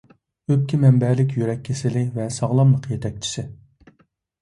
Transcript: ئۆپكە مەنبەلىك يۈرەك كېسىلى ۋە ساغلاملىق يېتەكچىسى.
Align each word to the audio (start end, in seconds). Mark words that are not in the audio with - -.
ئۆپكە 0.51 0.79
مەنبەلىك 0.85 1.37
يۈرەك 1.41 1.63
كېسىلى 1.69 2.03
ۋە 2.19 2.29
ساغلاملىق 2.41 2.91
يېتەكچىسى. 2.97 3.49